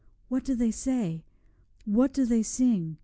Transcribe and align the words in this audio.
What 0.29 0.43
do 0.43 0.55
they 0.55 0.71
say? 0.71 1.25
What 1.85 2.11
do 2.11 2.25
they 2.25 2.41
sing? 2.41 2.97